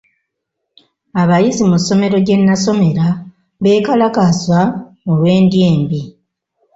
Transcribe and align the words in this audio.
Abayizi 1.21 1.63
mu 1.69 1.77
ssomero 1.81 2.17
gye 2.25 2.35
nasomera 2.39 3.07
beekalakaasa 3.63 4.59
olw'endya 5.11 5.61
embi. 5.73 6.01